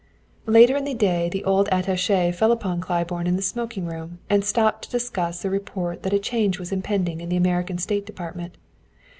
[0.47, 4.43] Later in the day the old attaché fell upon Claiborne in the smoking room and
[4.43, 8.57] stopped to discuss a report that a change was impending in the American State Department.